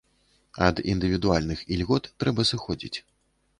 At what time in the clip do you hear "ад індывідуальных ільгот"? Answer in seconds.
0.67-2.11